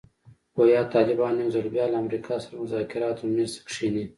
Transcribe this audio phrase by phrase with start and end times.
[0.55, 4.03] ګویا طالبان یو ځل بیا له امریکا سره مذاکراتو میز ته کښېني.